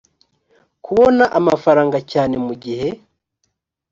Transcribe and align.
kubona 0.85 1.23
amafaranga 1.39 1.97
cyane 2.11 2.35
mu 2.45 2.53
gihe 2.63 2.87